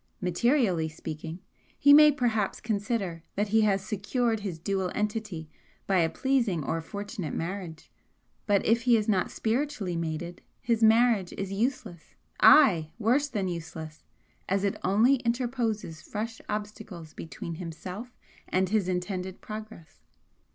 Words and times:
Materially 0.19 0.89
speaking, 0.89 1.41
he 1.77 1.93
may 1.93 2.11
perhaps 2.11 2.59
consider 2.59 3.21
that 3.35 3.49
he 3.49 3.61
has 3.61 3.85
secured 3.85 4.39
his 4.39 4.57
dual 4.57 4.91
entity 4.95 5.47
by 5.85 5.99
a 5.99 6.09
pleasing 6.09 6.63
or 6.63 6.81
fortunate 6.81 7.35
marriage 7.35 7.91
but 8.47 8.65
if 8.65 8.81
he 8.81 8.97
is 8.97 9.07
not 9.07 9.29
spiritually 9.29 9.95
mated, 9.95 10.41
his 10.59 10.81
marriage 10.81 11.33
is 11.33 11.53
useless, 11.53 12.15
ay! 12.39 12.89
worse 12.97 13.29
than 13.29 13.47
useless, 13.47 14.03
as 14.49 14.63
it 14.63 14.75
only 14.83 15.17
interposes 15.17 16.01
fresh 16.01 16.41
obstacles 16.49 17.13
between 17.13 17.53
himself 17.61 18.17
and 18.49 18.69
his 18.69 18.87
intended 18.89 19.39
progress." 19.39 20.01